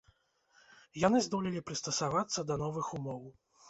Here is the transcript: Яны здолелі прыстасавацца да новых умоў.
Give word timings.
Яны 1.07 1.23
здолелі 1.27 1.63
прыстасавацца 1.69 2.39
да 2.53 2.63
новых 2.67 2.95
умоў. 3.01 3.21